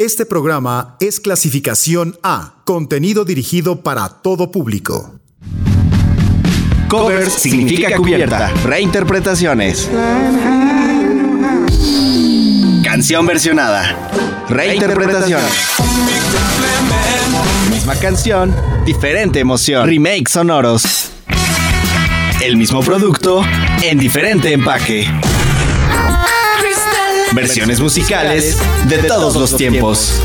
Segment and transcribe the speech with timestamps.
[0.00, 5.20] Este programa es clasificación A, contenido dirigido para todo público.
[6.88, 9.90] Covers significa cubierta, reinterpretaciones.
[12.82, 14.08] Canción versionada,
[14.48, 15.52] reinterpretaciones.
[17.68, 18.56] Misma canción,
[18.86, 19.86] diferente emoción.
[19.86, 21.10] Remake sonoros.
[22.40, 23.42] El mismo producto,
[23.82, 25.06] en diferente empaque
[27.34, 28.58] versiones musicales
[28.88, 30.20] de todos los tiempos.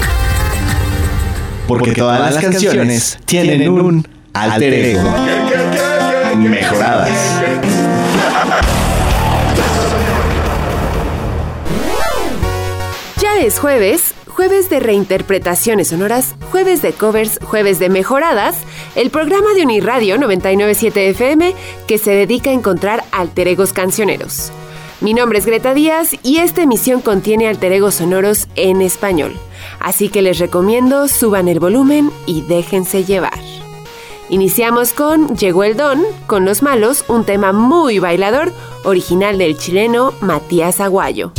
[1.68, 5.14] Porque todas las canciones tienen un alter ego.
[6.38, 7.10] Mejoradas.
[13.22, 18.58] Ya es jueves, jueves de reinterpretaciones sonoras, jueves de covers, jueves de mejoradas,
[18.96, 21.56] el programa de Uniradio 997 FM
[21.88, 24.52] que se dedica a encontrar alter egos cancioneros.
[25.02, 29.38] Mi nombre es Greta Díaz y esta emisión contiene alteregos sonoros en español,
[29.80, 33.40] así que les recomiendo suban el volumen y déjense llevar.
[34.30, 38.54] Iniciamos con Llegó el Don, con Los Malos, un tema muy bailador,
[38.86, 41.34] original del chileno Matías Aguayo.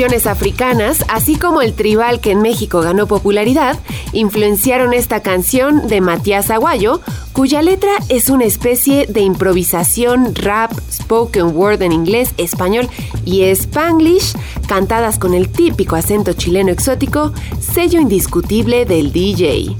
[0.00, 3.78] Africanas, así como el tribal que en México ganó popularidad,
[4.14, 7.02] influenciaron esta canción de Matías Aguayo,
[7.34, 12.88] cuya letra es una especie de improvisación rap, spoken word en inglés, español
[13.26, 14.32] y spanglish,
[14.66, 19.76] cantadas con el típico acento chileno exótico, sello indiscutible del DJ.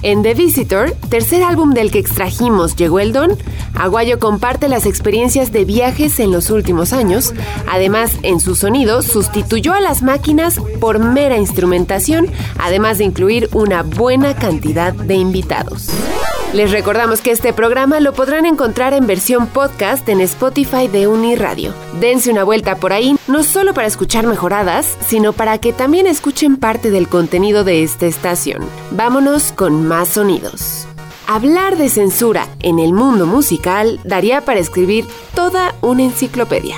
[0.00, 3.36] En The Visitor, tercer álbum del que extrajimos Llegó el Don,
[3.76, 7.34] Aguayo comparte las experiencias de viajes en los últimos años.
[7.70, 12.28] Además, en su sonido, sustituyó a las máquinas por mera instrumentación,
[12.58, 15.90] además de incluir una buena cantidad de invitados.
[16.52, 21.74] Les recordamos que este programa lo podrán encontrar en versión podcast en Spotify de Uniradio.
[22.00, 26.56] Dense una vuelta por ahí, no solo para escuchar mejoradas, sino para que también escuchen
[26.56, 28.62] parte del contenido de esta estación.
[28.90, 30.85] Vámonos con más sonidos.
[31.28, 36.76] Hablar de censura en el mundo musical daría para escribir toda una enciclopedia.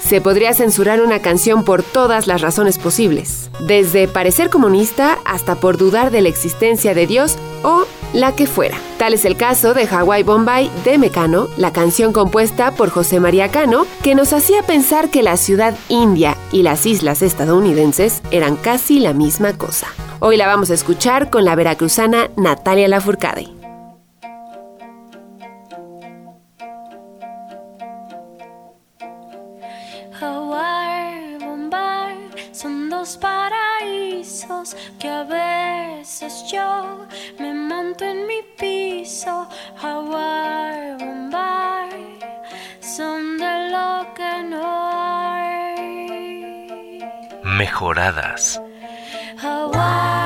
[0.00, 5.78] Se podría censurar una canción por todas las razones posibles, desde parecer comunista hasta por
[5.78, 8.78] dudar de la existencia de Dios o la que fuera.
[8.98, 13.50] Tal es el caso de Hawaii Bombay de Mecano, la canción compuesta por José María
[13.50, 19.00] Cano, que nos hacía pensar que la ciudad india y las islas estadounidenses eran casi
[19.00, 19.88] la misma cosa.
[20.20, 23.57] Hoy la vamos a escuchar con la veracruzana Natalia Lafourcade.
[34.58, 37.06] Paraísos que a veces yo
[37.38, 39.48] me monto en mi piso.
[39.80, 42.18] Hawaii, Bombay
[42.80, 44.90] son de lo que no
[45.32, 46.18] hay.
[47.44, 48.60] Mejoradas.
[49.42, 50.17] Hawaii,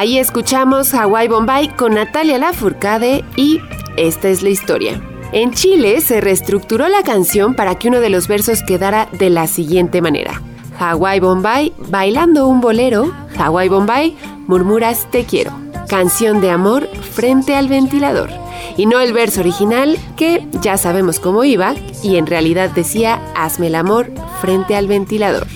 [0.00, 3.60] Ahí escuchamos Hawaii Bombay con Natalia Lafourcade y
[3.98, 4.98] esta es la historia.
[5.32, 9.46] En Chile se reestructuró la canción para que uno de los versos quedara de la
[9.46, 10.40] siguiente manera.
[10.78, 14.16] Hawaii Bombay, bailando un bolero, Hawaii Bombay,
[14.46, 15.52] murmuras te quiero.
[15.86, 18.30] Canción de amor frente al ventilador.
[18.78, 23.66] Y no el verso original, que ya sabemos cómo iba, y en realidad decía hazme
[23.66, 25.46] el amor frente al ventilador.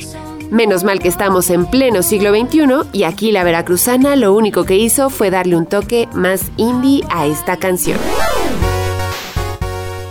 [0.55, 4.77] Menos mal que estamos en pleno siglo XXI y aquí la veracruzana lo único que
[4.77, 7.99] hizo fue darle un toque más indie a esta canción.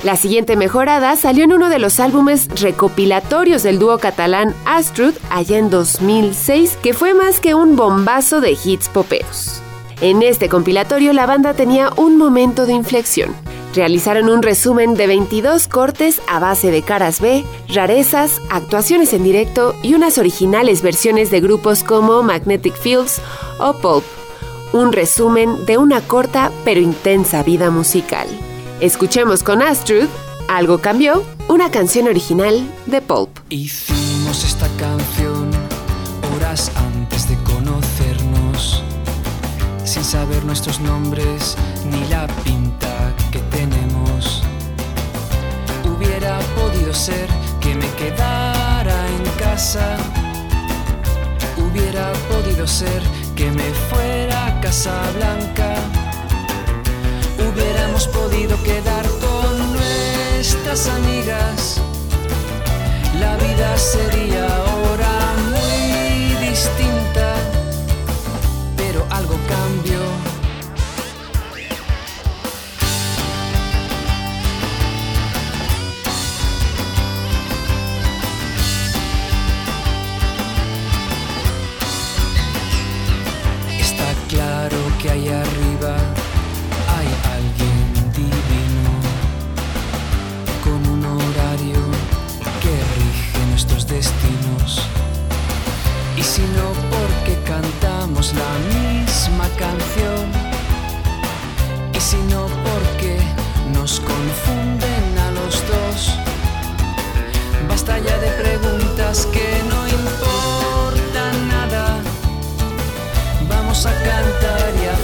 [0.03, 5.57] La siguiente mejorada salió en uno de los álbumes recopilatorios del dúo catalán Astrud allá
[5.59, 9.61] en 2006, que fue más que un bombazo de hits poperos.
[10.01, 13.33] En este compilatorio la banda tenía un momento de inflexión.
[13.73, 19.75] Realizaron un resumen de 22 cortes a base de caras B, rarezas, actuaciones en directo
[19.81, 23.19] y unas originales versiones de grupos como Magnetic Fields
[23.59, 24.03] o Pulp.
[24.73, 28.27] Un resumen de una corta pero intensa vida musical.
[28.79, 30.05] Escuchemos con Astrud,
[30.47, 33.29] Algo cambió, una canción original de Pulp.
[33.49, 35.49] Hicimos esta canción
[36.35, 37.42] horas antes de
[39.93, 41.55] sin saber nuestros nombres
[41.91, 44.41] ni la pinta que tenemos.
[45.85, 47.27] Hubiera podido ser
[47.61, 49.97] que me quedara en casa.
[51.57, 53.03] Hubiera podido ser
[53.35, 55.75] que me fuera a Casa Blanca.
[57.37, 61.79] Hubiéramos podido quedar con nuestras amigas.
[63.19, 64.47] La vida sería
[93.93, 94.81] destinos.
[96.17, 98.92] Y si no porque cantamos la misma
[99.57, 100.31] canción,
[101.93, 103.17] y si no porque
[103.73, 106.19] nos confunden a los dos,
[107.67, 111.99] basta ya de preguntas que no importan nada.
[113.49, 114.97] Vamos a cantar y a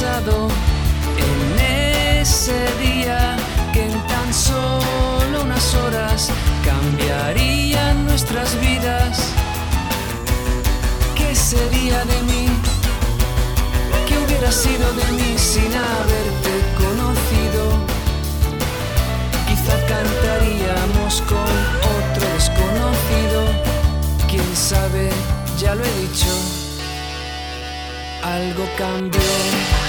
[0.00, 1.60] en
[2.20, 3.36] ese día
[3.74, 6.30] que en tan solo unas horas
[6.64, 9.20] cambiarían nuestras vidas?
[11.14, 12.48] ¿Qué sería de mí?
[14.08, 17.64] ¿Qué hubiera sido de mí sin haberte conocido?
[19.46, 21.52] Quizá cantaríamos con
[21.98, 23.40] otro desconocido.
[24.26, 25.10] ¿Quién sabe?
[25.60, 26.62] Ya lo he dicho
[28.22, 29.81] algo cambió.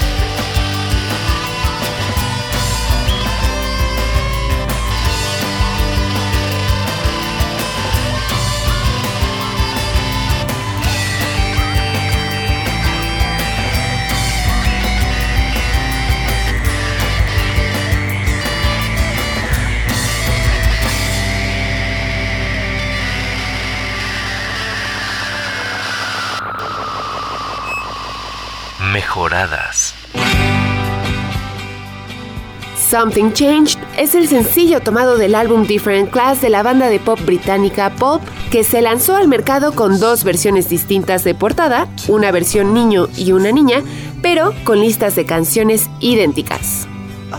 [32.76, 37.18] Something Changed es el sencillo tomado del álbum Different Class de la banda de pop
[37.24, 42.74] británica Pulp, que se lanzó al mercado con dos versiones distintas de portada, una versión
[42.74, 43.82] niño y una niña,
[44.20, 46.86] pero con listas de canciones idénticas.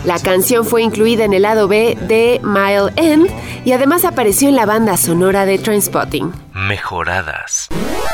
[0.05, 3.29] La canción fue incluida en el lado B de Mile End
[3.63, 6.33] y además apareció en la banda sonora de Trainspotting.
[6.53, 7.69] Mejoradas.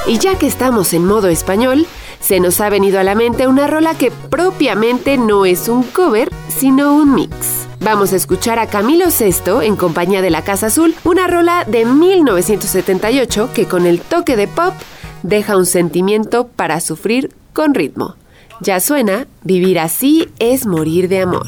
[0.07, 1.87] Y ya que estamos en modo español,
[2.21, 6.29] se nos ha venido a la mente una rola que propiamente no es un cover,
[6.47, 7.67] sino un mix.
[7.79, 11.83] Vamos a escuchar a Camilo Sesto en compañía de la Casa Azul, una rola de
[11.83, 14.73] 1978 que con el toque de pop
[15.23, 18.15] deja un sentimiento para sufrir con ritmo.
[18.61, 21.47] Ya suena, vivir así es morir de amor.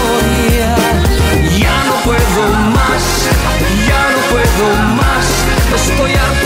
[6.01, 6.40] Estoy harto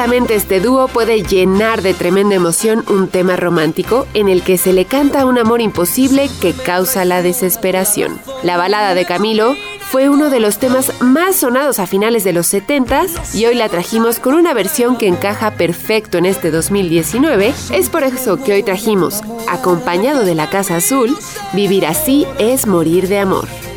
[0.00, 4.72] Solamente este dúo puede llenar de tremenda emoción un tema romántico en el que se
[4.72, 8.18] le canta un amor imposible que causa la desesperación.
[8.42, 9.54] La balada de Camilo
[9.90, 13.68] fue uno de los temas más sonados a finales de los 70 y hoy la
[13.68, 17.52] trajimos con una versión que encaja perfecto en este 2019.
[17.70, 21.14] Es por eso que hoy trajimos, acompañado de la Casa Azul,
[21.52, 23.69] Vivir así es morir de amor.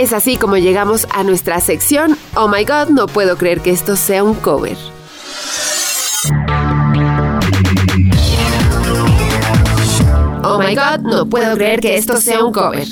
[0.00, 3.96] Es así como llegamos a nuestra sección Oh my god, no puedo creer que esto
[3.96, 4.78] sea un cover.
[10.42, 12.86] Oh my god, no puedo creer que esto sea un cover.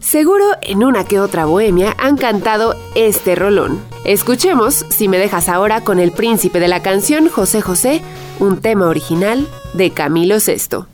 [0.00, 3.80] Seguro en una que otra bohemia han cantado este rolón.
[4.04, 8.02] Escuchemos, si me dejas ahora, con el príncipe de la canción José José,
[8.40, 10.93] un tema original de Camilo VI.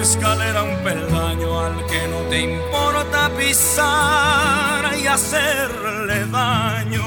[0.00, 7.04] escalera un peldaño al que no te importa pisar y hacerle daño.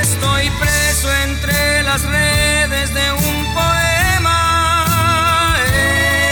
[0.00, 5.54] Estoy preso entre las redes de un poema.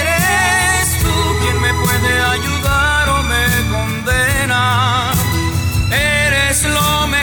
[0.03, 5.13] Eres tú quien me puede ayudar o me condena.
[5.91, 7.16] Eres lo mejor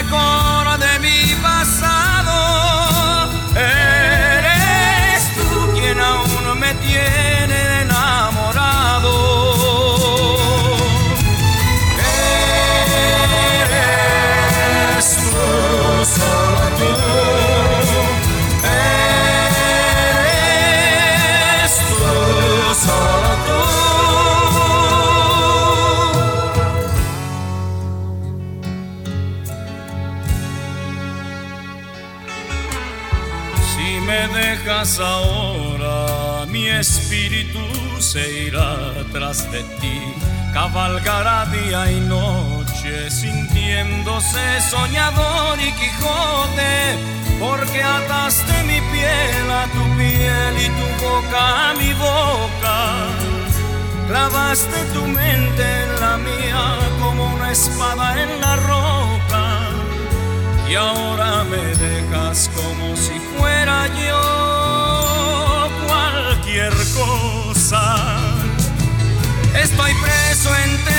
[35.00, 37.58] ahora, mi espíritu
[37.98, 38.76] se irá
[39.12, 40.00] tras de ti.
[40.52, 46.74] Cabalgará día y noche, sintiéndose soñador y Quijote,
[47.40, 52.78] porque ataste mi piel a tu piel y tu boca a mi boca.
[54.06, 56.64] Clavaste tu mente en la mía
[57.00, 59.44] como una espada en la roca.
[60.68, 64.33] Y ahora me dejas como si fuera yo
[69.54, 70.93] Estoy preso entre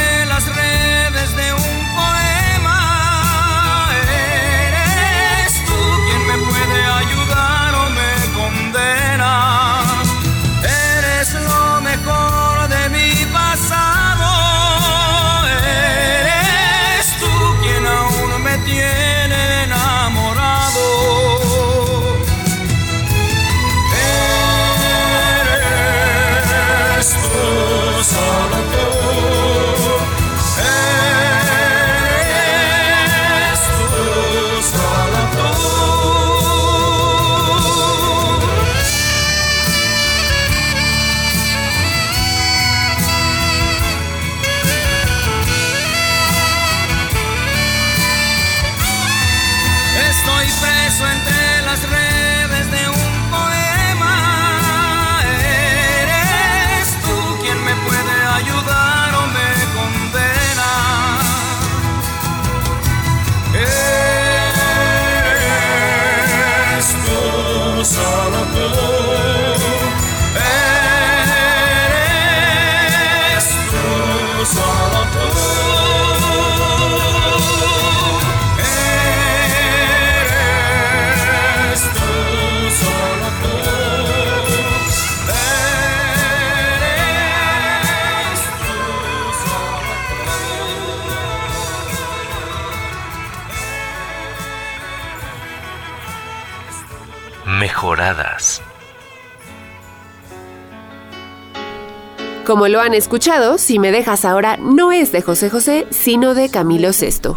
[102.45, 106.49] Como lo han escuchado, Si me dejas ahora no es de José José, sino de
[106.49, 107.31] Camilo VI.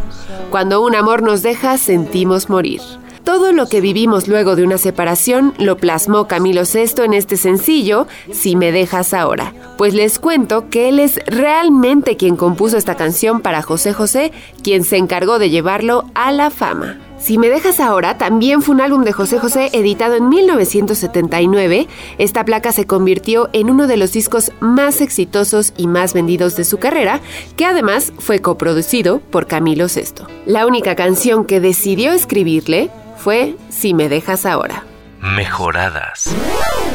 [0.50, 2.82] Cuando un amor nos deja, sentimos morir.
[3.24, 8.06] Todo lo que vivimos luego de una separación lo plasmó Camilo VI en este sencillo,
[8.32, 9.54] Si me dejas ahora.
[9.78, 14.32] Pues les cuento que él es realmente quien compuso esta canción para José José,
[14.62, 16.98] quien se encargó de llevarlo a la fama.
[17.18, 21.88] Si me dejas ahora, también fue un álbum de José José editado en 1979.
[22.16, 26.64] Esta placa se convirtió en uno de los discos más exitosos y más vendidos de
[26.64, 27.20] su carrera,
[27.56, 30.24] que además fue coproducido por Camilo VI.
[30.46, 34.87] La única canción que decidió escribirle fue Si me dejas ahora.
[35.20, 36.30] Mejoradas.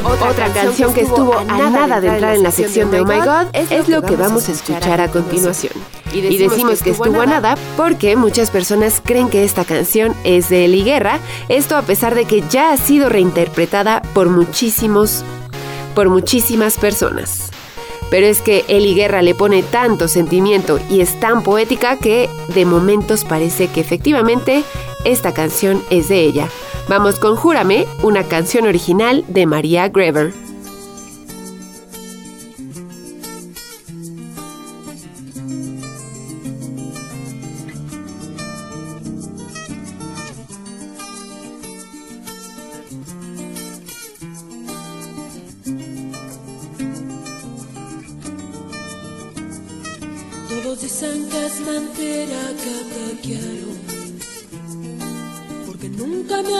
[0.04, 3.48] Otra, canción que estuvo a nada de entrar en la sección de Oh My God
[3.54, 5.74] es lo que vamos a escuchar a continuación.
[6.14, 10.66] Y decimos que estuvo a nada porque muchas personas creen que esta canción es de
[10.66, 15.24] Eli Guerra, esto a pesar de que ya ha sido reinterpretada por muchísimos,
[15.94, 17.52] por muchísimas personas.
[18.10, 22.66] Pero es que Eli Guerra le pone tanto sentimiento y es tan poética que de
[22.66, 24.64] momentos parece que efectivamente
[25.04, 26.48] esta canción es de ella.
[26.90, 30.34] Vamos con Júrame, una canción original de María Grever.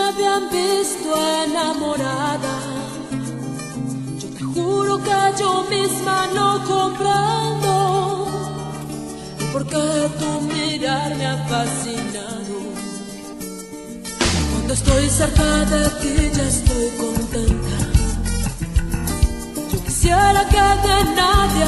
[0.08, 1.08] Habían visto
[1.44, 2.56] enamorada.
[4.20, 7.74] Yo te juro que yo misma no comprendo
[9.52, 9.82] porque
[10.18, 12.56] tu mirar me ha fascinado.
[14.50, 17.78] Cuando estoy cerca de ti ya estoy contenta.
[19.72, 21.66] Yo quisiera que de nadie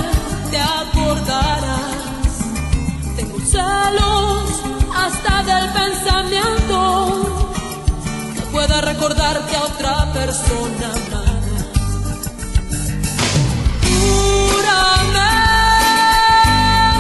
[0.51, 2.35] te acordaras.
[3.17, 4.47] Tengo celos
[4.95, 7.06] hasta del pensamiento
[8.81, 10.91] recordarte a otra persona.
[13.83, 15.33] Júrame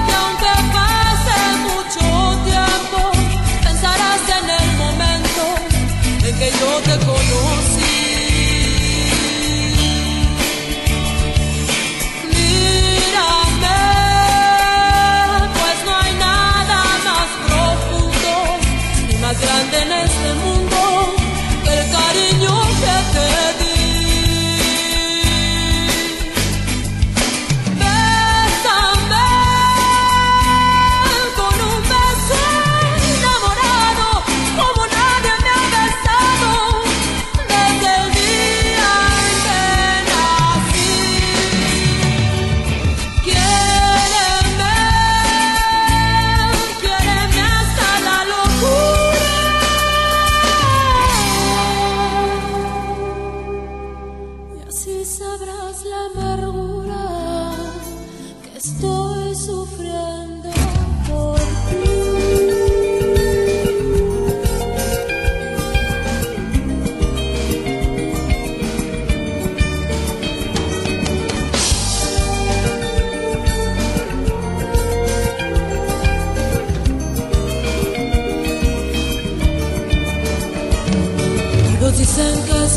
[0.06, 2.06] que aunque pase mucho
[2.44, 3.00] tiempo,
[3.64, 5.42] pensarás en el momento
[6.26, 7.65] en que yo te conocí.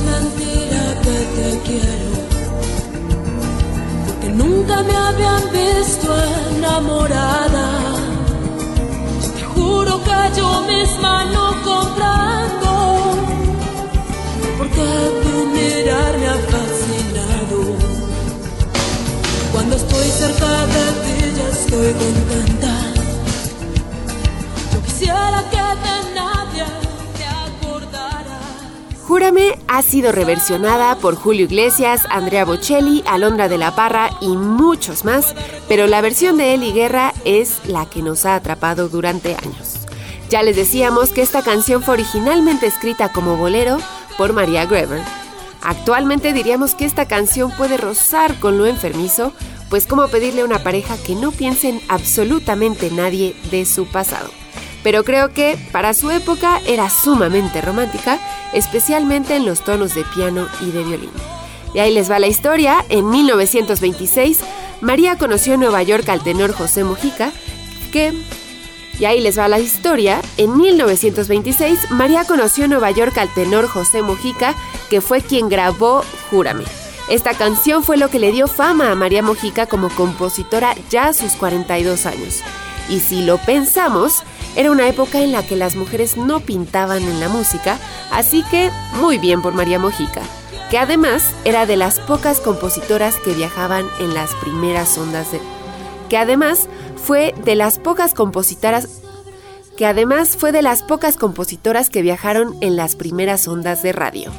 [0.10, 2.12] Mentira que te quiero,
[4.06, 6.08] porque nunca me habían visto
[6.56, 7.68] enamorada.
[9.38, 12.72] Te juro que yo misma no comprendo,
[14.58, 14.86] porque
[15.24, 17.60] tu mirar me ha fascinado.
[19.54, 22.74] Cuando estoy cerca de ti ya estoy contenta.
[24.72, 25.40] Yo quisiera
[29.68, 35.36] ha sido reversionada por Julio Iglesias, Andrea Bocelli, Alondra de la Parra y muchos más,
[35.68, 39.86] pero la versión de Eli Guerra es la que nos ha atrapado durante años.
[40.30, 43.78] Ya les decíamos que esta canción fue originalmente escrita como bolero
[44.18, 45.02] por María Greber.
[45.62, 49.32] Actualmente diríamos que esta canción puede rozar con lo enfermizo,
[49.70, 54.39] pues como pedirle a una pareja que no piense en absolutamente nadie de su pasado
[54.84, 58.20] pero creo que para su época era sumamente romántica,
[58.54, 61.12] especialmente en los tonos de piano y de violín.
[61.74, 62.84] Y ahí les va la historia.
[62.90, 64.40] En 1926,
[64.82, 67.32] María conoció en Nueva York al tenor José Mujica,
[67.92, 68.14] que...
[69.00, 70.22] Y ahí les va la historia.
[70.36, 74.56] En 1926, María conoció Nueva York al tenor José Mujica,
[74.90, 76.66] que fue quien grabó Júrame.
[77.10, 81.14] Esta canción fue lo que le dio fama a María Mojica como compositora ya a
[81.14, 82.44] sus 42 años.
[82.90, 84.24] Y si lo pensamos,
[84.56, 87.78] era una época en la que las mujeres no pintaban en la música,
[88.12, 90.22] así que muy bien por María Mojica,
[90.70, 95.40] que además era de las pocas compositoras que viajaban en las primeras ondas de...
[96.10, 99.02] que además fue de las pocas compositoras
[99.78, 104.30] que además fue de las pocas compositoras que viajaron en las primeras ondas de radio.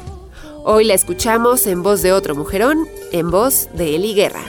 [0.63, 4.43] Hoy la escuchamos en voz de otro mujerón, en voz de Eli Guerra.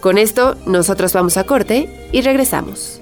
[0.00, 3.00] Con esto, nosotros vamos a corte y regresamos.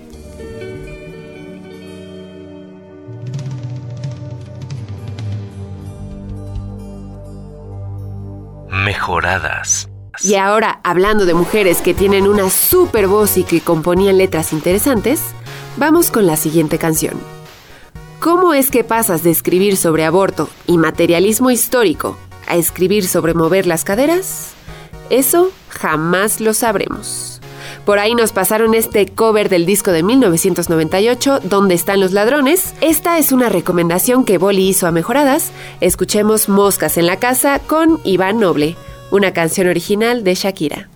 [8.86, 9.88] Mejoradas.
[10.22, 15.20] Y ahora, hablando de mujeres que tienen una super voz y que componían letras interesantes,
[15.76, 17.18] vamos con la siguiente canción.
[18.20, 23.66] ¿Cómo es que pasas de escribir sobre aborto y materialismo histórico a escribir sobre mover
[23.66, 24.52] las caderas?
[25.10, 27.35] Eso jamás lo sabremos.
[27.86, 32.74] Por ahí nos pasaron este cover del disco de 1998, ¿Dónde están los ladrones?
[32.80, 35.52] Esta es una recomendación que Boli hizo a Mejoradas.
[35.80, 38.74] Escuchemos Moscas en la casa con Iván Noble,
[39.12, 40.88] una canción original de Shakira.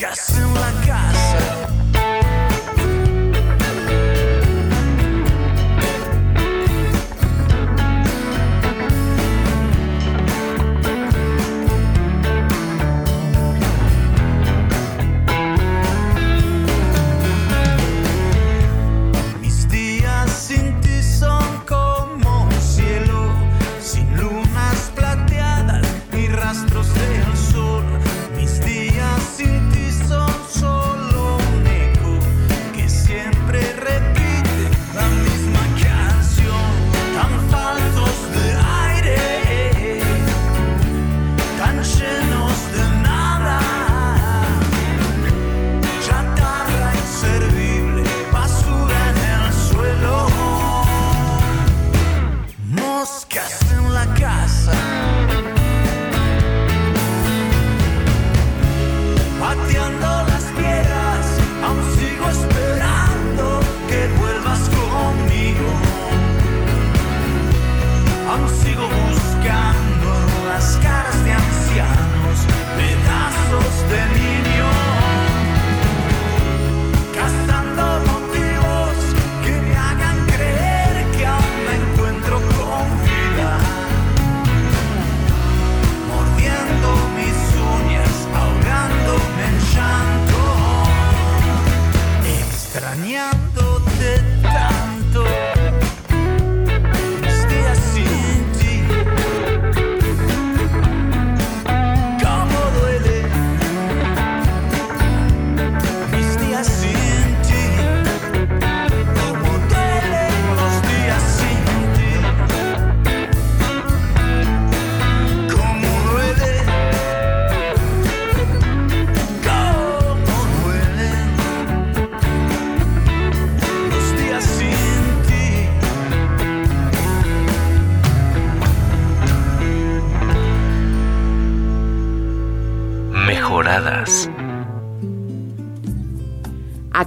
[0.00, 1.27] Moscas en la casa.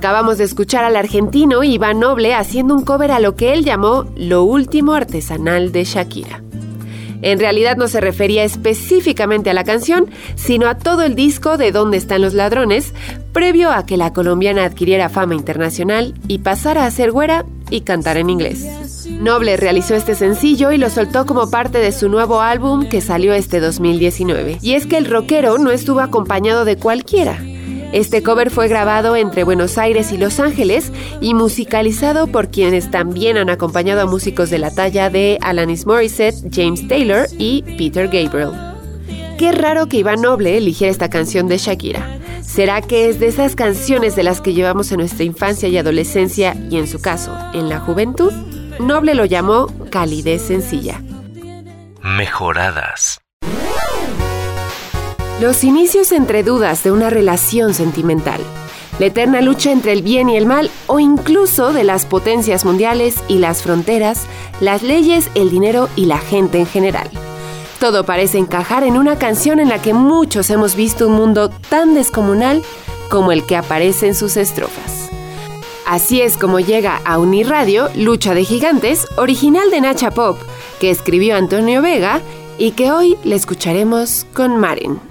[0.02, 4.08] Acabamos de escuchar al argentino Iván Noble haciendo un cover a lo que él llamó
[4.16, 6.42] lo último artesanal de Shakira.
[7.22, 11.72] En realidad no se refería específicamente a la canción, sino a todo el disco de
[11.72, 12.96] Dónde están los ladrones,
[13.32, 18.18] previo a que la colombiana adquiriera fama internacional y pasara a ser güera y cantar
[18.18, 19.06] en inglés.
[19.20, 23.36] Noble realizó este sencillo y lo soltó como parte de su nuevo álbum que salió
[23.36, 24.58] este 2019.
[24.64, 27.38] Y es que el rockero no estuvo acompañado de cualquiera.
[27.92, 33.38] Este cover fue grabado entre Buenos Aires y Los Ángeles y musicalizado por quienes también
[33.38, 38.52] han acompañado a músicos de la talla de Alanis Morissette, James Taylor y Peter Gabriel.
[39.38, 42.20] Qué raro que Iván Noble eligiera esta canción de Shakira.
[42.42, 46.56] ¿Será que es de esas canciones de las que llevamos en nuestra infancia y adolescencia
[46.70, 48.32] y en su caso, en la juventud?
[48.80, 51.02] Noble lo llamó calidez sencilla.
[52.02, 53.21] Mejoradas.
[55.42, 58.40] Los inicios entre dudas de una relación sentimental,
[59.00, 63.16] la eterna lucha entre el bien y el mal o incluso de las potencias mundiales
[63.28, 64.28] y las fronteras,
[64.60, 67.10] las leyes, el dinero y la gente en general.
[67.80, 71.96] Todo parece encajar en una canción en la que muchos hemos visto un mundo tan
[71.96, 72.62] descomunal
[73.10, 75.10] como el que aparece en sus estrofas.
[75.88, 80.38] Así es como llega a Uniradio Lucha de Gigantes, original de Nacha Pop,
[80.80, 82.22] que escribió Antonio Vega
[82.60, 85.11] y que hoy le escucharemos con Marin.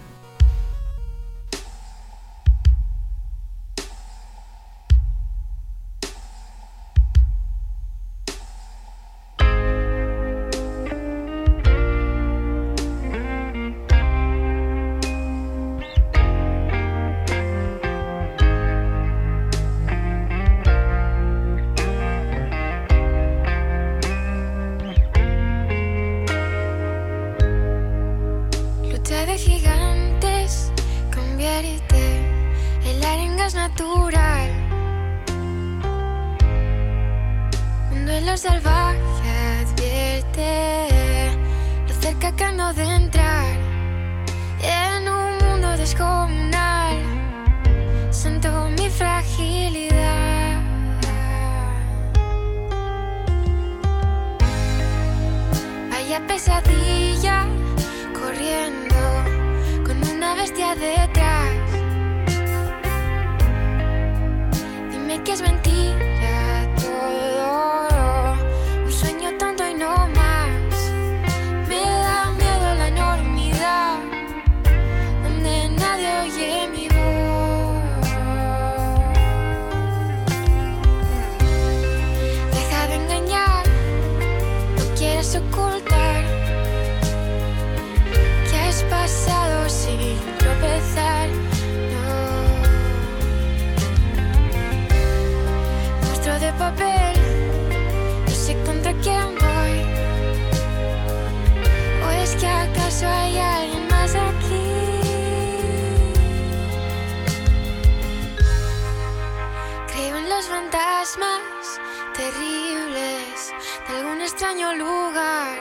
[111.20, 111.80] Fantasmas
[112.14, 113.52] terribles
[113.88, 115.58] de algún extraño lugar.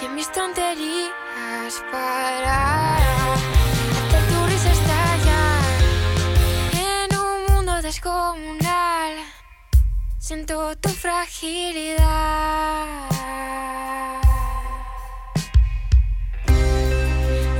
[0.00, 5.64] Y en mis tonterías para hacer tu risa estallar
[6.72, 9.14] en un mundo descomunal.
[10.18, 12.06] Siento tu fragilidad.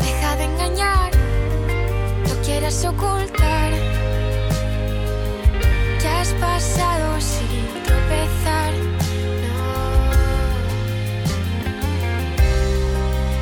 [0.00, 1.10] Deja de engañar,
[2.28, 3.77] no quieras ocultar
[6.59, 8.72] pasado sin tropezar.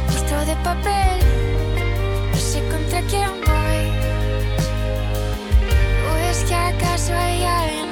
[0.06, 1.18] Monstruo de papel,
[2.30, 3.84] no sé contra quién voy.
[6.08, 7.85] ¿O es que acaso hay alguien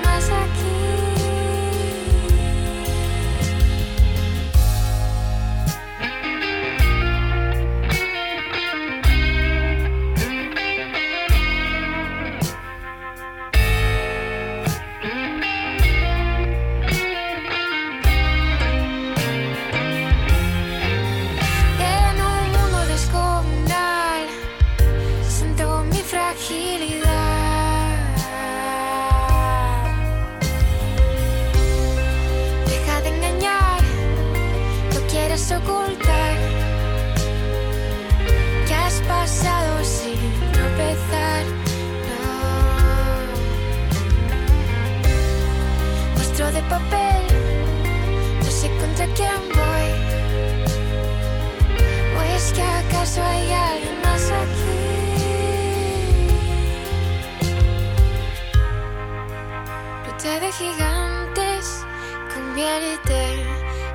[60.59, 61.85] gigantes,
[62.33, 63.43] convierte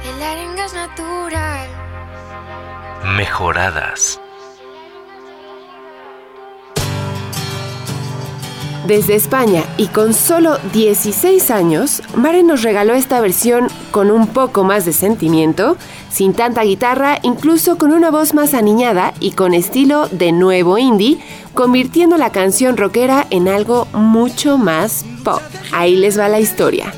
[0.09, 1.67] el arenga es natural.
[3.15, 4.19] Mejoradas.
[8.89, 14.63] Desde España y con solo 16 años, Mare nos regaló esta versión con un poco
[14.63, 15.77] más de sentimiento,
[16.09, 21.19] sin tanta guitarra, incluso con una voz más aniñada y con estilo de nuevo indie,
[21.53, 25.41] convirtiendo la canción rockera en algo mucho más pop.
[25.71, 26.91] Ahí les va la historia.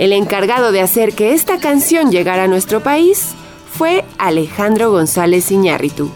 [0.00, 3.36] El encargado de hacer que esta canción llegara a nuestro país
[3.72, 6.10] fue Alejandro González Iñárritu.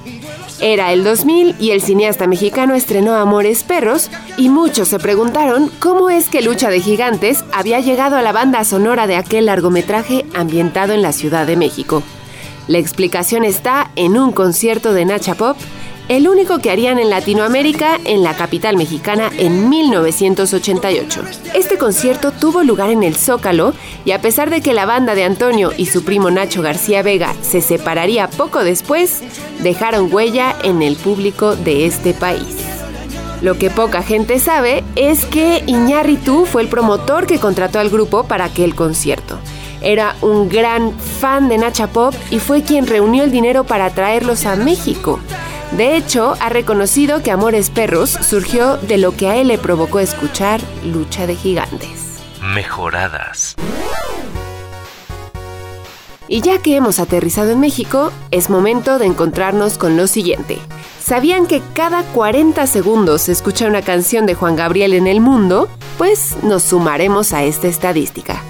[0.62, 6.10] Era el 2000 y el cineasta mexicano estrenó Amores Perros y muchos se preguntaron cómo
[6.10, 10.92] es que Lucha de Gigantes había llegado a la banda sonora de aquel largometraje ambientado
[10.92, 12.02] en la Ciudad de México.
[12.68, 15.56] La explicación está en un concierto de Nacha Pop,
[16.10, 21.22] el único que harían en Latinoamérica en la capital mexicana en 1988.
[21.54, 25.22] Este concierto tuvo lugar en el Zócalo y a pesar de que la banda de
[25.22, 29.22] Antonio y su primo Nacho García Vega se separaría poco después,
[29.62, 32.56] dejaron huella en el público de este país.
[33.40, 38.24] Lo que poca gente sabe es que Iñárritu fue el promotor que contrató al grupo
[38.24, 39.38] para aquel concierto.
[39.80, 44.44] Era un gran fan de Nacha Pop y fue quien reunió el dinero para traerlos
[44.44, 45.20] a México.
[45.72, 50.00] De hecho, ha reconocido que Amores Perros surgió de lo que a él le provocó
[50.00, 52.18] escuchar Lucha de Gigantes.
[52.42, 53.54] Mejoradas.
[56.26, 60.58] Y ya que hemos aterrizado en México, es momento de encontrarnos con lo siguiente.
[61.00, 65.68] ¿Sabían que cada 40 segundos se escucha una canción de Juan Gabriel en el mundo?
[65.98, 68.42] Pues nos sumaremos a esta estadística.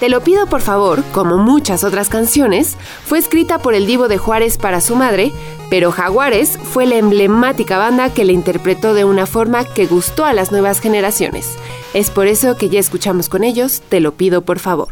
[0.00, 2.76] Te lo pido por favor, como muchas otras canciones,
[3.06, 5.32] fue escrita por el divo de Juárez para su madre,
[5.70, 10.34] pero Jaguares fue la emblemática banda que la interpretó de una forma que gustó a
[10.34, 11.56] las nuevas generaciones.
[11.94, 14.88] Es por eso que ya escuchamos con ellos, te lo pido por favor.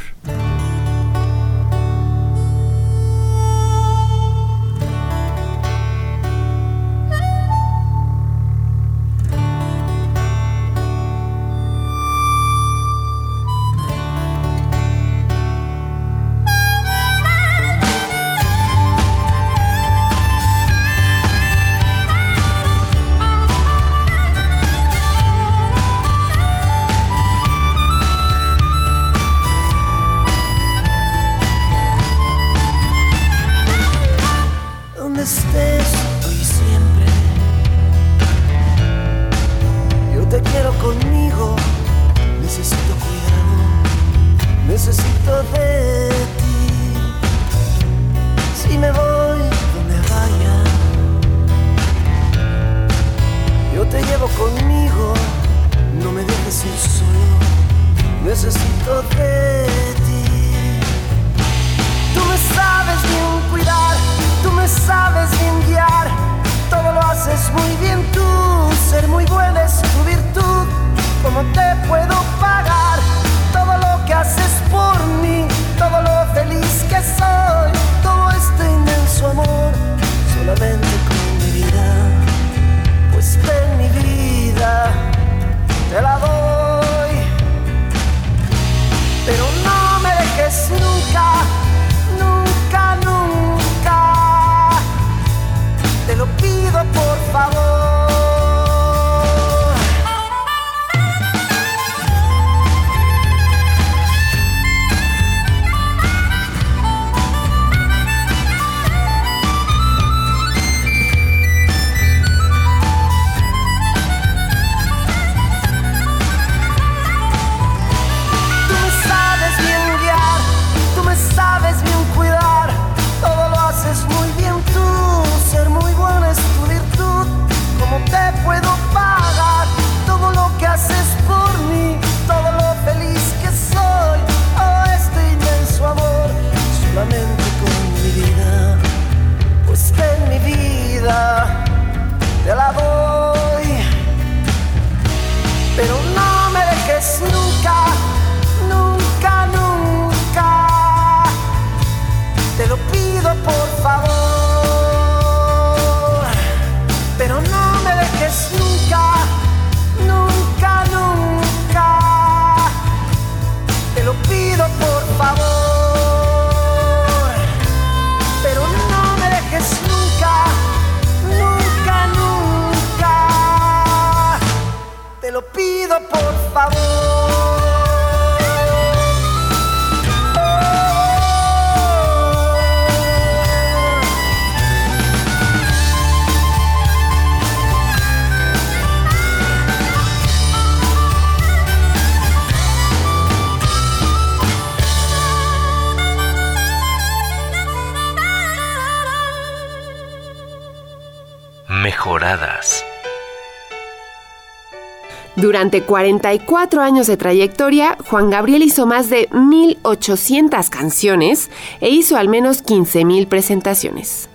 [205.55, 211.49] Durante 44 años de trayectoria, Juan Gabriel hizo más de 1.800 canciones
[211.81, 214.29] e hizo al menos 15.000 presentaciones.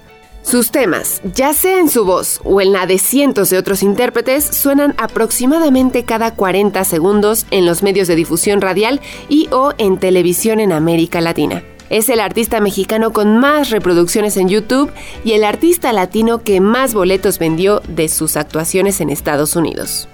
[0.44, 4.46] Sus temas, ya sea en su voz o en la de cientos de otros intérpretes,
[4.46, 10.62] suenan aproximadamente cada 40 segundos en los medios de difusión radial y o en televisión
[10.62, 11.64] en América Latina.
[11.90, 14.90] Es el artista mexicano con más reproducciones en YouTube
[15.26, 20.08] y el artista latino que más boletos vendió de sus actuaciones en Estados Unidos.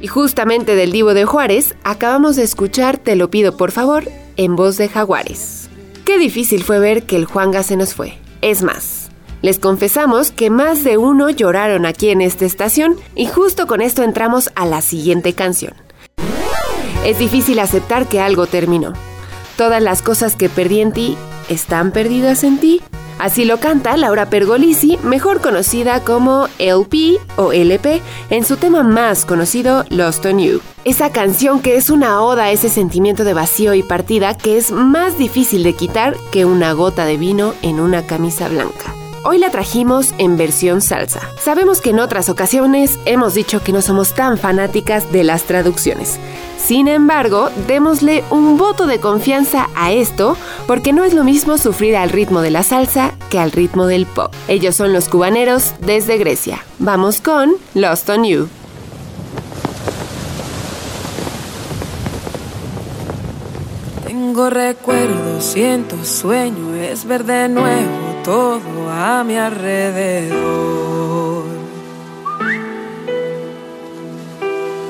[0.00, 4.04] Y justamente del Divo de Juárez, acabamos de escuchar Te lo pido por favor
[4.36, 5.68] en voz de Jaguares.
[6.04, 8.18] Qué difícil fue ver que el Juanga se nos fue.
[8.40, 9.10] Es más,
[9.42, 14.02] les confesamos que más de uno lloraron aquí en esta estación y justo con esto
[14.02, 15.74] entramos a la siguiente canción.
[17.04, 18.92] Es difícil aceptar que algo terminó.
[19.56, 21.16] Todas las cosas que perdí en ti
[21.48, 22.80] están perdidas en ti.
[23.20, 28.00] Así lo canta Laura Pergolisi, mejor conocida como LP o LP,
[28.30, 30.62] en su tema más conocido, Lost on You.
[30.86, 34.72] Esa canción que es una oda a ese sentimiento de vacío y partida que es
[34.72, 38.94] más difícil de quitar que una gota de vino en una camisa blanca.
[39.22, 41.20] Hoy la trajimos en versión salsa.
[41.38, 46.18] Sabemos que en otras ocasiones hemos dicho que no somos tan fanáticas de las traducciones.
[46.56, 51.96] Sin embargo, démosle un voto de confianza a esto porque no es lo mismo sufrir
[51.96, 54.32] al ritmo de la salsa que al ritmo del pop.
[54.48, 56.64] Ellos son los cubaneros desde Grecia.
[56.78, 58.59] Vamos con Lost on You.
[64.30, 71.46] Tengo recuerdos, siento sueño, es ver de nuevo todo a mi alrededor.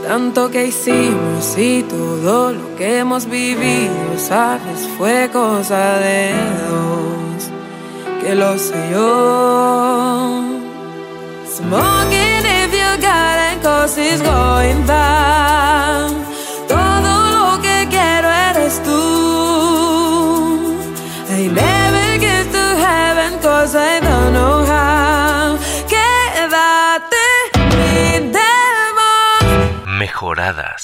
[0.06, 6.34] Tanto que hicimos y todo lo que hemos vivido, sabes, fue cosa de
[6.68, 7.48] dos,
[8.22, 10.42] que lo sé yo.
[11.56, 16.29] Smoking if you got it, cause it's going down.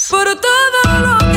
[0.09, 1.36] Por todo lo que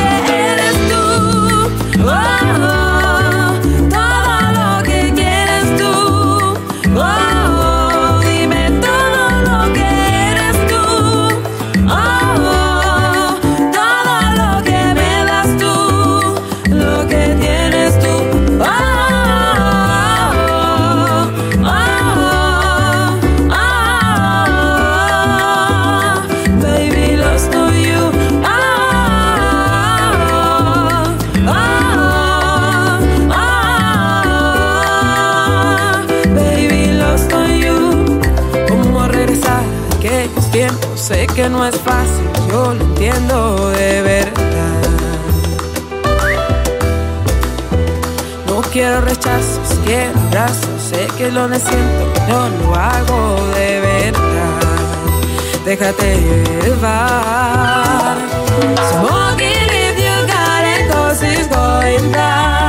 [41.42, 44.90] que no es fácil, yo lo entiendo de verdad.
[48.46, 54.60] No quiero rechazos, quiero abrazos, sé que lo necesito, yo lo hago de verdad.
[55.64, 56.16] Déjate
[56.62, 58.18] llevar.
[58.90, 62.59] Smoking if you got it, cause it's going down.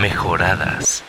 [0.00, 1.02] Mejoradas.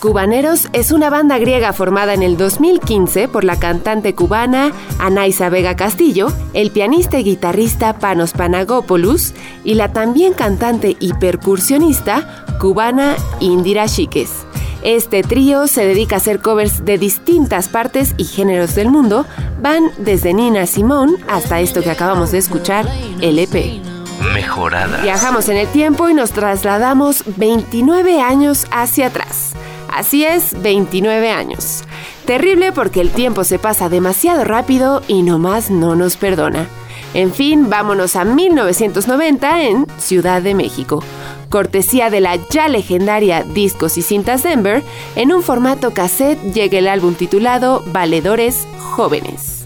[0.00, 5.74] Cubaneros es una banda griega formada en el 2015 por la cantante cubana Anaisa Vega
[5.74, 9.34] Castillo, el pianista y guitarrista Panos Panagopoulos
[9.64, 14.46] y la también cantante y percusionista cubana Indira Chiques.
[14.82, 19.26] Este trío se dedica a hacer covers de distintas partes y géneros del mundo,
[19.60, 22.86] van desde Nina Simone hasta esto que acabamos de escuchar,
[23.20, 23.87] el EP.
[24.34, 25.02] Mejoradas.
[25.02, 29.52] Viajamos en el tiempo y nos trasladamos 29 años hacia atrás.
[29.92, 31.84] Así es, 29 años.
[32.24, 36.68] Terrible porque el tiempo se pasa demasiado rápido y nomás no nos perdona.
[37.14, 41.02] En fin, vámonos a 1990 en Ciudad de México.
[41.48, 44.82] Cortesía de la ya legendaria Discos y Cintas Denver,
[45.16, 49.57] en un formato cassette llega el álbum titulado Valedores Jóvenes.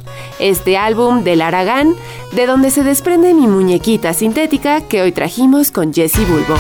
[0.43, 1.95] Este álbum del Aragán,
[2.33, 6.57] de donde se desprende mi muñequita sintética que hoy trajimos con Jesse Bulbo.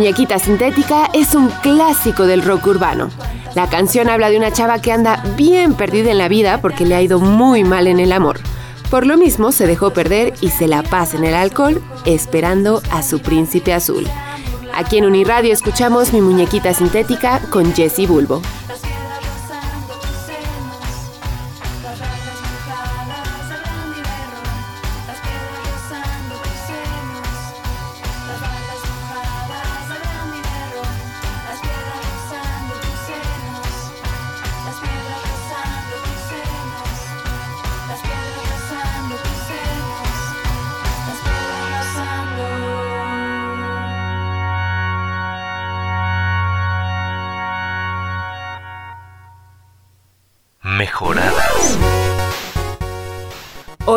[0.00, 3.10] Muñequita sintética es un clásico del rock urbano.
[3.54, 6.94] La canción habla de una chava que anda bien perdida en la vida porque le
[6.94, 8.40] ha ido muy mal en el amor.
[8.90, 13.02] Por lo mismo se dejó perder y se la pasa en el alcohol esperando a
[13.02, 14.06] su príncipe azul.
[14.74, 18.40] Aquí en Uniradio escuchamos Mi muñequita sintética con Jesse Bulbo.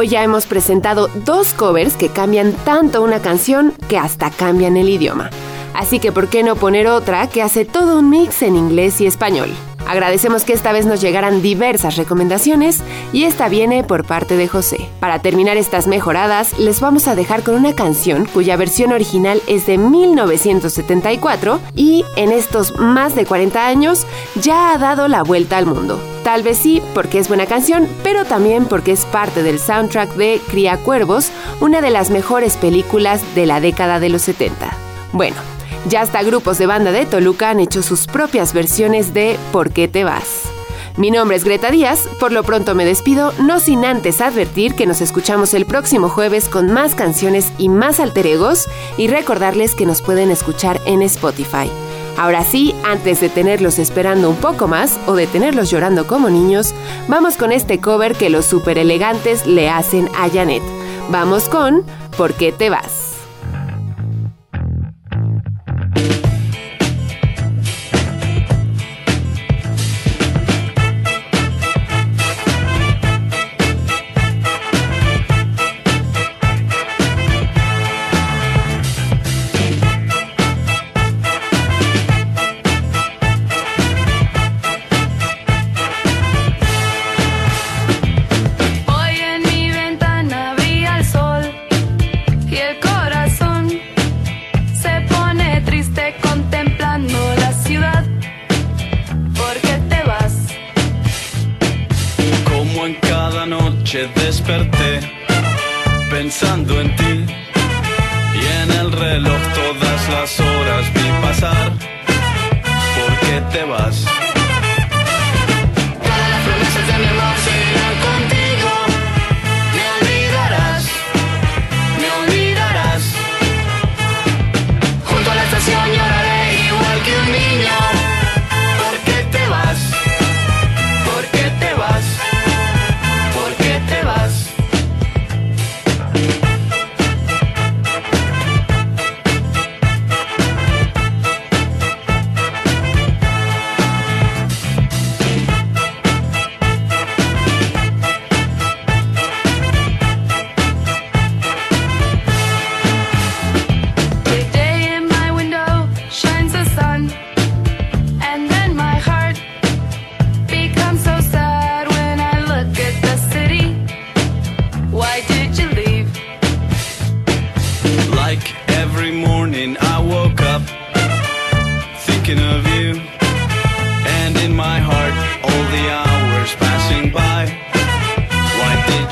[0.03, 4.89] Hoy ya hemos presentado dos covers que cambian tanto una canción que hasta cambian el
[4.89, 5.29] idioma.
[5.73, 9.05] Así que ¿por qué no poner otra que hace todo un mix en inglés y
[9.05, 9.49] español?
[9.87, 12.81] Agradecemos que esta vez nos llegaran diversas recomendaciones
[13.11, 14.89] y esta viene por parte de José.
[14.99, 19.65] Para terminar estas mejoradas, les vamos a dejar con una canción cuya versión original es
[19.65, 24.05] de 1974 y en estos más de 40 años
[24.35, 25.99] ya ha dado la vuelta al mundo.
[26.23, 30.39] Tal vez sí porque es buena canción, pero también porque es parte del soundtrack de
[30.49, 34.75] Cría Cuervos, una de las mejores películas de la década de los 70.
[35.11, 35.35] Bueno,
[35.89, 39.87] ya hasta grupos de banda de Toluca han hecho sus propias versiones de ¿Por qué
[39.87, 40.43] te vas?
[40.95, 44.85] Mi nombre es Greta Díaz, por lo pronto me despido, no sin antes advertir que
[44.85, 49.87] nos escuchamos el próximo jueves con más canciones y más alter egos y recordarles que
[49.87, 51.69] nos pueden escuchar en Spotify.
[52.15, 56.75] Ahora sí, antes de tenerlos esperando un poco más o de tenerlos llorando como niños,
[57.07, 60.63] vamos con este cover que los super elegantes le hacen a Janet.
[61.09, 61.83] Vamos con
[62.15, 63.02] ¿Por qué te vas?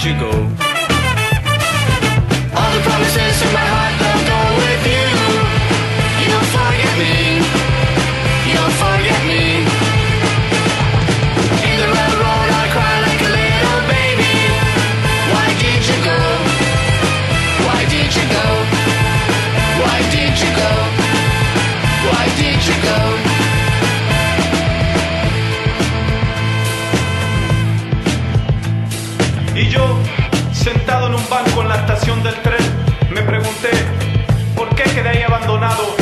[0.04, 0.71] you go.
[33.10, 33.70] me pregunté
[34.56, 36.01] por qué quedé ahí abandonado